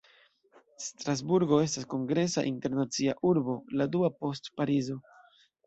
Strasburgo 0.85 1.59
estas 1.65 1.85
kongresa 1.91 2.45
internacia 2.53 3.17
urbo, 3.35 3.59
la 3.79 3.91
dua 3.99 4.13
post 4.19 4.53
Parizo. 4.59 5.01